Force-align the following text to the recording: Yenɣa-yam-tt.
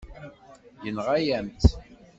Yenɣa-yam-tt. 0.83 1.73